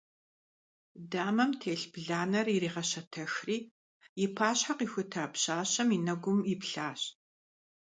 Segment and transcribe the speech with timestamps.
[1.11, 3.57] Дамэм телъ бланэр иригъэщэтэхри,
[4.23, 7.01] и пащхьэ къихута пщащэм и нэгум иплъащ.